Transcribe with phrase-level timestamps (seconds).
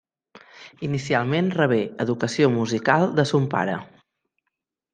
[0.87, 3.77] Inicialment rebé educació musical de son pare.